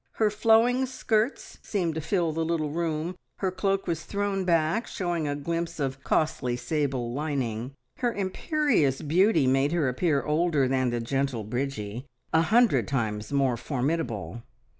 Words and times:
Her 0.13 0.31
flowing 0.31 0.87
skirts 0.87 1.59
seemed 1.61 1.93
to 1.93 2.01
fill 2.01 2.31
the 2.31 2.43
little 2.43 2.71
room; 2.71 3.15
her 3.35 3.51
cloak 3.51 3.85
was 3.85 4.03
thrown 4.03 4.43
back, 4.45 4.87
showing 4.87 5.27
a 5.27 5.35
glimpse 5.35 5.79
of 5.79 6.03
costly 6.03 6.55
sable 6.55 7.13
lining; 7.13 7.75
her 7.97 8.11
imperious 8.11 9.03
beauty 9.03 9.45
made 9.45 9.73
her 9.73 9.87
appear 9.87 10.23
older 10.23 10.67
than 10.67 10.89
the 10.89 11.01
gentle 11.01 11.43
Bridgie, 11.43 12.07
a 12.33 12.41
hundred 12.41 12.87
times 12.87 13.31
more 13.31 13.57
formidable. 13.57 14.41